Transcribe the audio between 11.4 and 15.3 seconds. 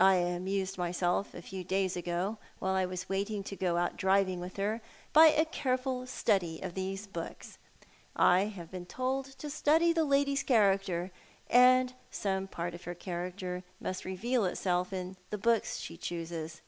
and some part of her character must reveal itself in